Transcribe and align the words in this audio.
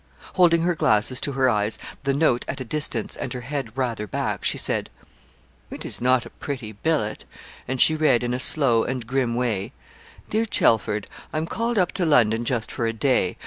Holding 0.33 0.63
her 0.63 0.73
glasses 0.73 1.21
to 1.21 1.33
her 1.33 1.47
eyes, 1.47 1.77
the 2.05 2.11
note 2.15 2.43
at 2.47 2.59
a 2.59 2.65
distance, 2.65 3.15
and 3.15 3.31
her 3.33 3.41
head 3.41 3.77
rather 3.77 4.07
back, 4.07 4.43
she 4.43 4.57
said 4.57 4.89
'It 5.69 5.85
is 5.85 6.01
not 6.01 6.25
a 6.25 6.31
pretty 6.31 6.71
billet,' 6.71 7.23
and 7.67 7.79
she 7.79 7.95
read 7.95 8.23
in 8.23 8.33
a 8.33 8.39
slow 8.39 8.83
and 8.83 9.05
grim 9.05 9.35
way: 9.35 9.73
'DEAR 10.31 10.47
CHELFORD, 10.47 11.05
I'm 11.31 11.45
called 11.45 11.77
up 11.77 11.91
to 11.91 12.05
London 12.07 12.45
just 12.45 12.71
for 12.71 12.87
a 12.87 12.93
day. 12.93 13.37